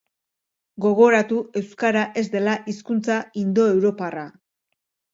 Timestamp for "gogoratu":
0.85-1.37